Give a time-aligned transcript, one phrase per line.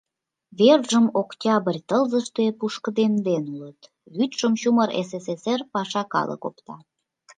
[0.57, 3.79] Вержым октябрь тылзыште пушкыдемден улыт,
[4.15, 6.75] вӱдшым чумыр СССР паша калык опта.